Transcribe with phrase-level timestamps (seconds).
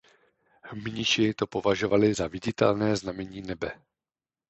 [0.73, 3.71] Mniši to považovali za viditelné znamení nebe.